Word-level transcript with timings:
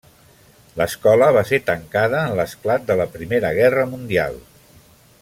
L'escola 0.79 1.27
va 1.35 1.43
ser 1.49 1.59
tancada 1.67 2.23
en 2.31 2.35
l'esclat 2.41 2.89
de 2.89 2.97
la 3.03 3.09
Primera 3.19 3.55
Guerra 3.59 3.85
Mundial. 3.93 4.41